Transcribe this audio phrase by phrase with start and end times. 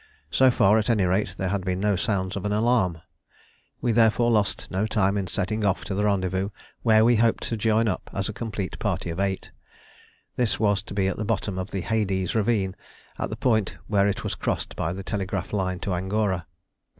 [0.31, 3.03] So far, at any rate, there had been no sounds of an alarm.
[3.81, 6.49] We therefore lost no time in setting off to the rendezvous,
[6.81, 9.51] where we hoped to join up as a complete party of eight.
[10.37, 12.75] This was to be at the bottom of the "Hades" ravine,
[13.19, 16.47] at the point where it was crossed by the telegraph line to Angora.